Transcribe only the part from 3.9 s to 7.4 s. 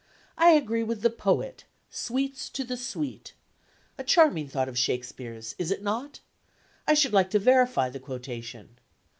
A charming thought of Shakespeare's, is it not? I should like to